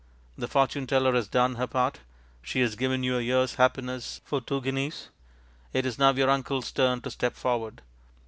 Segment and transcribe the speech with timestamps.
[0.35, 1.99] The fortune teller has done her part;
[2.41, 5.09] she has given you a year's happiness for two guineas.
[5.73, 7.83] It is now your uncle's turn to step forward.